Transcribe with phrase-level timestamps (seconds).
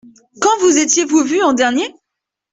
[0.41, 1.93] Quand vous étiez-vous vu en dernier?